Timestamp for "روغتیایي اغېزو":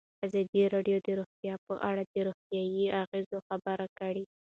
2.27-3.37